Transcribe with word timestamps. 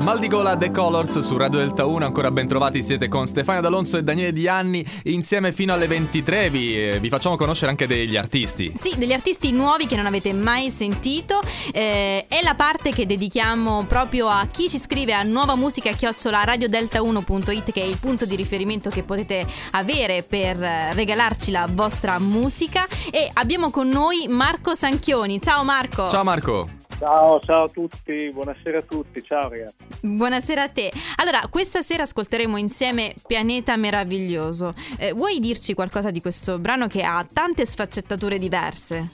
Mal 0.00 0.18
di 0.18 0.28
gola 0.28 0.56
The 0.56 0.70
Colors 0.70 1.18
su 1.18 1.36
Radio 1.36 1.58
Delta 1.58 1.84
1, 1.84 2.06
ancora 2.06 2.30
ben 2.30 2.48
trovati, 2.48 2.82
siete 2.82 3.06
con 3.06 3.26
Stefano 3.26 3.60
D'Alonso 3.60 3.98
e 3.98 4.02
Daniele 4.02 4.32
Dianni 4.32 4.82
insieme 5.04 5.52
fino 5.52 5.74
alle 5.74 5.86
23, 5.86 6.48
vi, 6.48 6.98
vi 6.98 7.08
facciamo 7.10 7.36
conoscere 7.36 7.70
anche 7.70 7.86
degli 7.86 8.16
artisti. 8.16 8.72
Sì, 8.78 8.94
degli 8.96 9.12
artisti 9.12 9.52
nuovi 9.52 9.86
che 9.86 9.96
non 9.96 10.06
avete 10.06 10.32
mai 10.32 10.70
sentito, 10.70 11.40
eh, 11.70 12.24
è 12.26 12.40
la 12.42 12.54
parte 12.54 12.92
che 12.92 13.04
dedichiamo 13.04 13.84
proprio 13.84 14.28
a 14.28 14.46
chi 14.50 14.70
ci 14.70 14.78
scrive 14.78 15.12
a 15.12 15.22
nuova 15.22 15.54
musica 15.54 15.90
chiocciola 15.90 16.44
radiodelta1.it 16.44 17.70
che 17.70 17.82
è 17.82 17.86
il 17.86 17.98
punto 17.98 18.24
di 18.24 18.36
riferimento 18.36 18.88
che 18.88 19.02
potete 19.02 19.46
avere 19.72 20.22
per 20.22 20.56
regalarci 20.56 21.50
la 21.50 21.68
vostra 21.70 22.18
musica 22.18 22.86
e 23.10 23.28
abbiamo 23.34 23.70
con 23.70 23.88
noi 23.88 24.28
Marco 24.28 24.74
Sanchioni. 24.74 25.42
Ciao 25.42 25.62
Marco! 25.62 26.08
Ciao 26.08 26.24
Marco! 26.24 26.79
Ciao, 27.00 27.40
ciao 27.40 27.64
a 27.64 27.68
tutti, 27.70 28.30
buonasera 28.30 28.76
a 28.76 28.82
tutti, 28.82 29.22
ciao 29.22 29.48
ragazzi. 29.48 29.74
Buonasera 30.02 30.64
a 30.64 30.68
te. 30.68 30.92
Allora, 31.16 31.40
questa 31.48 31.80
sera 31.80 32.02
ascolteremo 32.02 32.58
insieme 32.58 33.14
Pianeta 33.26 33.74
Meraviglioso. 33.78 34.74
Eh, 34.98 35.14
vuoi 35.14 35.38
dirci 35.40 35.72
qualcosa 35.72 36.10
di 36.10 36.20
questo 36.20 36.58
brano 36.58 36.88
che 36.88 37.02
ha 37.02 37.26
tante 37.32 37.64
sfaccettature 37.64 38.36
diverse? 38.36 39.08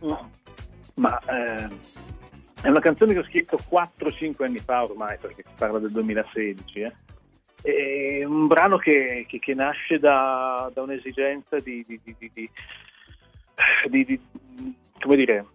No, 0.00 0.28
ma 0.94 1.16
eh, 1.20 1.68
è 2.62 2.68
una 2.68 2.80
canzone 2.80 3.12
che 3.12 3.20
ho 3.20 3.24
scritto 3.26 3.56
4-5 3.70 4.42
anni 4.42 4.58
fa 4.58 4.82
ormai, 4.82 5.18
perché 5.20 5.44
si 5.46 5.54
parla 5.56 5.78
del 5.78 5.92
2016. 5.92 6.80
Eh. 6.80 6.92
È 7.62 8.24
un 8.24 8.48
brano 8.48 8.76
che, 8.78 9.24
che, 9.28 9.38
che 9.38 9.54
nasce 9.54 10.00
da, 10.00 10.68
da 10.74 10.82
un'esigenza 10.82 11.60
di, 11.60 11.84
di, 11.86 12.00
di, 12.02 12.30
di 12.32 12.50
come 14.98 15.16
dire, 15.16 15.46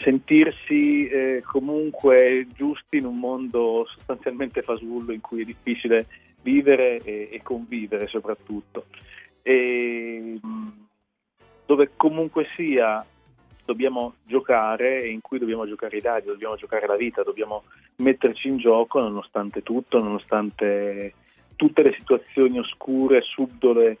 sentirsi 0.00 1.08
eh, 1.08 1.42
comunque 1.44 2.46
giusti 2.54 2.98
in 2.98 3.06
un 3.06 3.18
mondo 3.18 3.86
sostanzialmente 3.88 4.62
fasullo 4.62 5.12
in 5.12 5.20
cui 5.20 5.42
è 5.42 5.44
difficile 5.44 6.06
vivere 6.42 6.98
e, 6.98 7.28
e 7.32 7.42
convivere 7.42 8.06
soprattutto. 8.06 8.86
E, 9.42 10.38
dove 11.66 11.90
comunque 11.96 12.46
sia 12.54 13.04
dobbiamo 13.64 14.14
giocare 14.24 15.02
e 15.02 15.10
in 15.10 15.20
cui 15.20 15.38
dobbiamo 15.38 15.66
giocare 15.66 15.98
i 15.98 16.00
dadi, 16.00 16.26
dobbiamo 16.26 16.56
giocare 16.56 16.86
la 16.86 16.96
vita, 16.96 17.22
dobbiamo 17.22 17.64
metterci 17.96 18.48
in 18.48 18.56
gioco 18.56 19.00
nonostante 19.00 19.62
tutto, 19.62 19.98
nonostante 19.98 21.12
tutte 21.54 21.82
le 21.82 21.94
situazioni 21.98 22.58
oscure, 22.58 23.20
subdole 23.20 23.98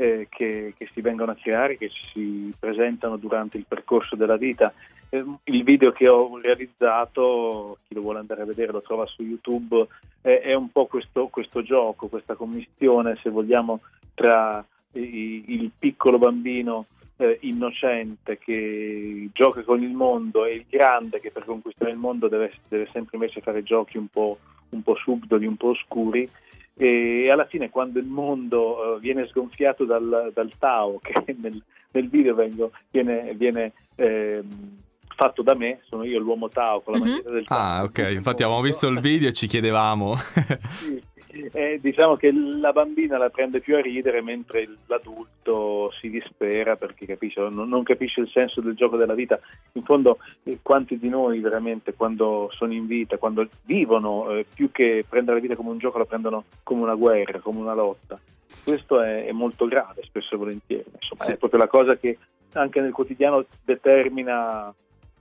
eh, 0.00 0.28
che, 0.30 0.72
che, 0.78 0.88
si 0.94 1.02
vengono 1.02 1.32
a 1.32 1.36
creare, 1.38 1.76
che 1.76 1.90
si 1.90 2.50
presentano 2.58 3.18
durante 3.18 3.58
il 3.58 3.66
percorso 3.68 4.16
della 4.16 4.38
vita. 4.38 4.72
Eh, 5.10 5.22
il 5.44 5.62
video 5.62 5.92
che 5.92 6.08
ho 6.08 6.38
realizzato, 6.38 7.76
chi 7.86 7.94
lo 7.94 8.00
vuole 8.00 8.20
andare 8.20 8.40
a 8.40 8.46
vedere 8.46 8.72
lo 8.72 8.80
trova 8.80 9.04
su 9.04 9.22
YouTube, 9.22 9.86
eh, 10.22 10.40
è 10.40 10.54
un 10.54 10.72
po' 10.72 10.86
questo, 10.86 11.26
questo, 11.26 11.62
gioco, 11.62 12.06
questa 12.06 12.34
commistione, 12.34 13.18
se 13.22 13.28
vogliamo, 13.28 13.80
tra 14.14 14.64
i, 14.92 15.44
il 15.48 15.70
piccolo 15.78 16.16
bambino 16.16 16.86
eh, 17.18 17.36
innocente 17.42 18.38
che 18.38 19.28
gioca 19.34 19.62
con 19.64 19.82
il 19.82 19.92
mondo 19.92 20.46
e 20.46 20.54
il 20.54 20.64
grande 20.66 21.20
che 21.20 21.30
per 21.30 21.44
conquistare 21.44 21.90
il 21.90 21.98
mondo 21.98 22.26
deve, 22.26 22.54
deve 22.68 22.88
sempre 22.90 23.18
invece 23.18 23.42
fare 23.42 23.62
giochi 23.62 23.98
un 23.98 24.08
po', 24.08 24.38
un 24.70 24.82
po' 24.82 24.96
subdoli, 24.96 25.44
un 25.44 25.56
po' 25.56 25.68
oscuri 25.68 26.26
e 26.80 27.30
alla 27.30 27.44
fine 27.44 27.68
quando 27.68 27.98
il 27.98 28.06
mondo 28.06 28.94
uh, 28.94 28.98
viene 28.98 29.26
sgonfiato 29.26 29.84
dal, 29.84 30.30
dal, 30.32 30.50
Tao, 30.58 30.98
che 31.02 31.12
nel, 31.38 31.62
nel 31.90 32.08
video 32.08 32.34
vengo, 32.34 32.72
viene, 32.90 33.34
viene 33.34 33.74
eh, 33.96 34.42
fatto 35.14 35.42
da 35.42 35.54
me, 35.54 35.80
sono 35.86 36.04
io 36.04 36.18
l'uomo 36.18 36.48
Tao 36.48 36.80
con 36.80 36.94
la 36.94 37.04
mm-hmm. 37.04 37.18
del 37.30 37.44
Tao. 37.44 37.58
Ah, 37.58 37.82
ok, 37.82 37.98
infatti 38.12 38.42
abbiamo 38.42 38.62
visto 38.62 38.88
il 38.88 38.98
video 38.98 39.28
e 39.28 39.34
ci 39.34 39.46
chiedevamo. 39.46 40.16
sì, 40.16 41.02
eh, 41.52 41.78
diciamo 41.80 42.16
che 42.16 42.32
la 42.32 42.72
bambina 42.72 43.18
la 43.18 43.30
prende 43.30 43.60
più 43.60 43.76
a 43.76 43.80
ridere 43.80 44.22
mentre 44.22 44.68
l'adulto 44.86 45.90
si 46.00 46.08
dispera 46.08 46.76
perché 46.76 47.06
capisce, 47.06 47.40
non, 47.40 47.68
non, 47.68 47.82
capisce 47.82 48.20
il 48.20 48.28
senso 48.28 48.60
del 48.60 48.74
gioco 48.74 48.96
della 48.96 49.14
vita. 49.14 49.38
In 49.72 49.82
fondo, 49.82 50.18
eh, 50.44 50.58
quanti 50.62 50.98
di 50.98 51.08
noi 51.08 51.40
veramente 51.40 51.94
quando 51.94 52.48
sono 52.52 52.72
in 52.72 52.86
vita, 52.86 53.18
quando 53.18 53.48
vivono, 53.64 54.30
eh, 54.30 54.46
più 54.52 54.70
che 54.70 55.04
prendere 55.08 55.36
la 55.36 55.42
vita 55.42 55.56
come 55.56 55.70
un 55.70 55.78
gioco, 55.78 55.98
la 55.98 56.04
prendono 56.04 56.44
come 56.62 56.82
una 56.82 56.94
guerra, 56.94 57.40
come 57.40 57.60
una 57.60 57.74
lotta. 57.74 58.18
Questo 58.62 59.00
è, 59.00 59.26
è 59.26 59.32
molto 59.32 59.66
grave, 59.66 60.02
spesso 60.04 60.34
e 60.34 60.38
volentieri. 60.38 60.84
Insomma, 60.92 61.24
sì. 61.24 61.32
è 61.32 61.36
proprio 61.36 61.60
la 61.60 61.68
cosa 61.68 61.96
che 61.96 62.18
anche 62.52 62.80
nel 62.80 62.92
quotidiano 62.92 63.44
determina 63.64 64.74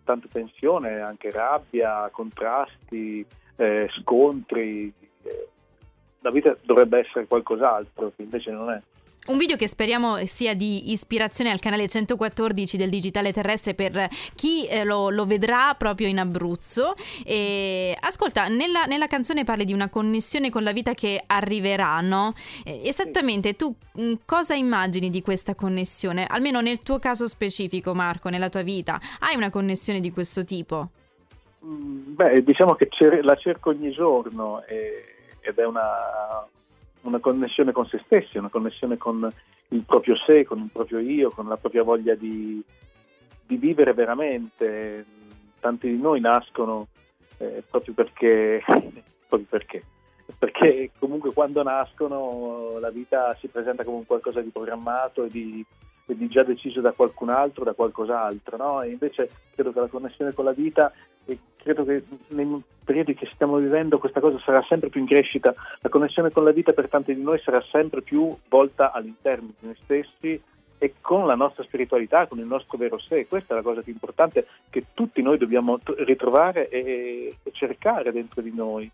tanta 0.04 0.28
tensione, 0.32 1.00
anche 1.00 1.32
rabbia, 1.32 2.10
contrasti, 2.12 3.26
eh, 3.56 3.88
scontri. 4.00 4.92
La 6.22 6.32
vita 6.32 6.56
dovrebbe 6.64 7.00
essere 7.00 7.28
qualcos'altro, 7.28 8.12
che 8.16 8.24
invece 8.24 8.52
non 8.52 8.72
è. 8.72 8.82
Un 9.30 9.38
video 9.38 9.58
che 9.58 9.68
speriamo 9.68 10.26
sia 10.26 10.56
di 10.56 10.92
ispirazione 10.92 11.52
al 11.52 11.60
canale 11.60 11.88
114 11.88 12.78
del 12.78 12.90
Digitale 12.90 13.32
Terrestre 13.32 13.76
per 13.76 14.08
chi 14.34 14.66
eh, 14.66 14.84
lo, 14.84 15.10
lo, 15.10 15.26
vedrà 15.26 15.76
proprio 15.78 16.08
in 16.08 16.18
Abruzzo. 16.18 16.96
E, 17.24 17.96
ascolta, 18.00 18.48
nella, 18.48 18.86
nella, 18.86 19.06
canzone 19.06 19.44
parli 19.44 19.66
di 19.66 19.74
una 19.74 19.88
connessione 19.88 20.50
con 20.50 20.64
la 20.64 20.72
vita 20.72 20.96
che 20.96 21.22
arriverà, 21.28 22.00
no? 22.02 22.34
esattamente, 22.64 23.56
tu 23.56 23.72
mm, 24.02 24.14
cosa 24.26 24.56
immagini 24.56 25.12
di 25.12 25.22
questa 25.22 25.54
connessione? 25.54 26.26
Almeno 26.26 26.60
nel 26.62 26.82
tuo 26.82 26.98
caso 26.98 27.28
specifico, 27.28 27.94
Marco, 27.94 28.30
nella 28.30 28.50
tua 28.50 28.64
vita, 28.64 29.00
hai 29.20 29.36
una 29.36 29.52
connessione 29.52 30.00
di 30.00 30.12
questo 30.12 30.44
tipo? 30.44 30.90
Mm, 31.64 32.16
beh, 32.16 32.44
diciamo 32.44 32.74
che 32.74 32.90
la 33.22 33.36
cerco 33.36 33.70
ogni 33.70 33.92
giorno. 33.92 34.64
E 34.66 35.18
ed 35.50 35.58
è 35.58 35.66
una, 35.66 36.48
una 37.02 37.20
connessione 37.20 37.72
con 37.72 37.86
se 37.88 38.02
stessi, 38.06 38.38
una 38.38 38.50
connessione 38.50 38.98
con 38.98 39.30
il 39.70 39.84
proprio 39.84 40.16
sé, 40.26 40.46
con 40.46 40.60
il 40.60 40.70
proprio 40.72 41.00
io, 41.00 41.30
con 41.30 41.48
la 41.48 41.58
propria 41.58 41.84
voglia 41.84 42.16
di, 42.16 42.64
di 43.46 43.58
vivere 43.58 43.94
veramente. 43.94 45.06
Tanti 45.60 45.90
di 45.90 45.98
noi 45.98 46.22
nascono 46.22 46.88
eh, 47.38 47.64
proprio 47.70 47.94
perché, 47.94 48.64
proprio 49.28 49.48
perché, 49.50 49.84
perché 50.38 50.92
comunque 50.98 51.34
quando 51.34 51.64
nascono 51.64 52.78
la 52.80 52.90
vita 52.90 53.36
si 53.40 53.48
presenta 53.48 53.84
come 53.84 53.98
un 53.98 54.06
qualcosa 54.06 54.42
di 54.42 54.50
programmato 54.50 55.26
e 55.26 55.30
di, 55.30 55.66
e 56.12 56.18
di 56.18 56.28
già 56.28 56.44
deciso 56.44 56.82
da 56.82 56.92
qualcun 56.92 57.30
altro, 57.30 57.64
da 57.64 57.74
qualcos'altro, 57.74 58.58
no? 58.58 58.82
E 58.82 58.90
invece 58.90 59.30
credo 59.54 59.72
che 59.72 59.80
la 59.80 59.88
connessione 59.88 60.34
con 60.34 60.46
la 60.46 60.52
vita 60.52 60.92
e 61.26 61.38
credo 61.58 61.86
che 61.86 62.04
nei 62.30 62.62
periodi 62.84 63.14
che 63.14 63.30
stiamo 63.34 63.58
vivendo 63.58 64.00
questa 64.00 64.20
cosa 64.20 64.40
sarà 64.40 64.64
sempre 64.68 64.90
più 64.90 65.00
in 65.00 65.08
crescita, 65.08 65.54
la 65.82 65.90
connessione 65.90 66.32
con 66.32 66.44
la 66.44 66.52
vita 66.52 66.74
per 66.74 66.90
tanti 66.90 67.14
di 67.14 67.22
noi 67.22 67.40
sarà 67.40 67.62
sempre 67.70 68.02
più 68.02 68.36
volta 68.48 68.92
all'interno 68.92 69.50
di 69.60 69.68
noi 69.68 69.78
stessi 69.84 70.42
e 70.82 70.94
con 71.02 71.28
la 71.28 71.36
nostra 71.36 71.64
spiritualità, 71.64 72.26
con 72.26 72.40
il 72.40 72.46
nostro 72.46 72.78
vero 72.78 72.98
sé. 72.98 73.28
Questa 73.28 73.54
è 73.54 73.58
la 73.58 73.64
cosa 73.64 73.82
più 73.82 73.92
importante 73.92 74.48
che 74.70 74.86
tutti 74.94 75.22
noi 75.22 75.38
dobbiamo 75.38 75.80
ritrovare 75.98 76.70
e 76.70 77.36
cercare 77.52 78.12
dentro 78.12 78.42
di 78.42 78.54
noi. 78.56 78.90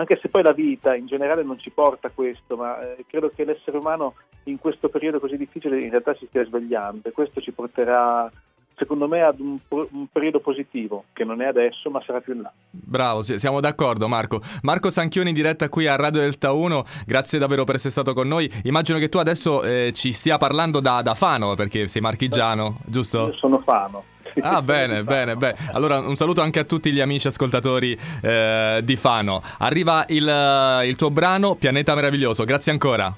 Anche 0.00 0.18
se 0.18 0.30
poi 0.30 0.42
la 0.42 0.54
vita 0.54 0.96
in 0.96 1.04
generale 1.04 1.42
non 1.42 1.58
ci 1.58 1.68
porta 1.68 2.06
a 2.06 2.10
questo, 2.10 2.56
ma 2.56 2.80
eh, 2.80 3.04
credo 3.06 3.30
che 3.34 3.44
l'essere 3.44 3.76
umano 3.76 4.14
in 4.44 4.58
questo 4.58 4.88
periodo 4.88 5.20
così 5.20 5.36
difficile 5.36 5.78
in 5.78 5.90
realtà 5.90 6.14
si 6.14 6.24
stia 6.24 6.42
svegliando 6.42 7.06
e 7.06 7.12
questo 7.12 7.42
ci 7.42 7.52
porterà 7.52 8.30
secondo 8.80 9.06
me 9.06 9.20
ad 9.20 9.38
un, 9.38 9.58
un, 9.68 10.06
periodo 10.10 10.40
positivo, 10.40 11.04
che 11.12 11.22
non 11.22 11.42
è 11.42 11.46
adesso, 11.46 11.90
ma 11.90 12.02
sarà 12.04 12.20
più 12.20 12.34
in 12.34 12.40
là. 12.40 12.52
Bravo, 12.70 13.20
siamo 13.20 13.60
d'accordo 13.60 14.08
Marco. 14.08 14.40
Marco 14.62 14.90
Sanchioni 14.90 15.28
in 15.28 15.34
diretta 15.34 15.68
qui 15.68 15.86
a 15.86 15.96
Radio 15.96 16.20
Delta 16.20 16.52
1, 16.52 16.84
grazie 17.06 17.38
davvero 17.38 17.64
per 17.64 17.74
essere 17.74 17.90
stato 17.90 18.14
con 18.14 18.26
noi. 18.26 18.50
Immagino 18.64 18.98
che 18.98 19.10
tu 19.10 19.18
adesso 19.18 19.62
eh, 19.62 19.92
ci 19.92 20.12
stia 20.12 20.38
parlando 20.38 20.80
da, 20.80 21.02
da, 21.02 21.12
Fano, 21.14 21.54
perché 21.54 21.86
sei 21.88 22.00
marchigiano, 22.00 22.78
giusto? 22.86 23.26
Io 23.26 23.34
sono 23.34 23.58
Fano. 23.58 24.04
Ah, 24.40 24.62
bene, 24.62 25.02
bene, 25.04 25.36
bene. 25.36 25.56
Allora, 25.72 25.98
un 25.98 26.14
saluto 26.14 26.40
anche 26.40 26.60
a 26.60 26.64
tutti 26.64 26.92
gli 26.92 27.00
amici 27.00 27.26
ascoltatori 27.26 27.98
eh, 28.22 28.80
di 28.82 28.96
Fano. 28.96 29.42
Arriva 29.58 30.04
il, 30.08 30.82
il 30.86 30.96
tuo 30.96 31.10
brano, 31.10 31.56
Pianeta 31.56 31.94
Meraviglioso. 31.94 32.44
Grazie 32.44 32.72
ancora. 32.72 33.14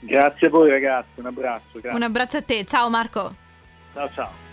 Grazie 0.00 0.46
a 0.46 0.50
voi 0.50 0.70
ragazzi, 0.70 1.20
un 1.20 1.26
abbraccio. 1.26 1.78
Grazie. 1.78 1.96
Un 1.96 2.02
abbraccio 2.02 2.38
a 2.38 2.42
te, 2.42 2.64
ciao 2.64 2.88
Marco. 2.88 3.34
Ciao 3.92 4.10
ciao. 4.12 4.45